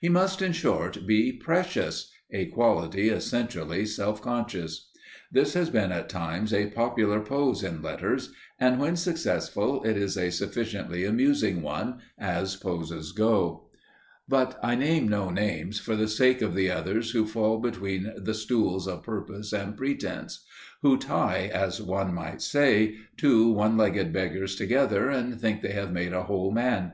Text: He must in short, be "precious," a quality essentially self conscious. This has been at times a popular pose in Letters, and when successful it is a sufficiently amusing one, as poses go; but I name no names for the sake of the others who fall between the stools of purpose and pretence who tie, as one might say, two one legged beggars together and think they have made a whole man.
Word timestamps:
He 0.00 0.08
must 0.08 0.40
in 0.40 0.52
short, 0.52 1.08
be 1.08 1.32
"precious," 1.32 2.12
a 2.30 2.46
quality 2.46 3.08
essentially 3.08 3.84
self 3.84 4.22
conscious. 4.22 4.88
This 5.32 5.54
has 5.54 5.70
been 5.70 5.90
at 5.90 6.08
times 6.08 6.54
a 6.54 6.66
popular 6.70 7.18
pose 7.18 7.64
in 7.64 7.82
Letters, 7.82 8.32
and 8.60 8.78
when 8.78 8.94
successful 8.94 9.82
it 9.82 9.96
is 9.96 10.16
a 10.16 10.30
sufficiently 10.30 11.04
amusing 11.04 11.62
one, 11.62 11.98
as 12.16 12.54
poses 12.54 13.10
go; 13.10 13.70
but 14.28 14.56
I 14.62 14.76
name 14.76 15.08
no 15.08 15.30
names 15.30 15.80
for 15.80 15.96
the 15.96 16.06
sake 16.06 16.42
of 16.42 16.54
the 16.54 16.70
others 16.70 17.10
who 17.10 17.26
fall 17.26 17.58
between 17.58 18.12
the 18.16 18.34
stools 18.34 18.86
of 18.86 19.02
purpose 19.02 19.52
and 19.52 19.76
pretence 19.76 20.46
who 20.82 20.96
tie, 20.96 21.50
as 21.52 21.82
one 21.82 22.14
might 22.14 22.40
say, 22.40 22.98
two 23.16 23.50
one 23.50 23.76
legged 23.76 24.12
beggars 24.12 24.54
together 24.54 25.10
and 25.10 25.40
think 25.40 25.60
they 25.60 25.72
have 25.72 25.90
made 25.92 26.12
a 26.12 26.22
whole 26.22 26.52
man. 26.52 26.92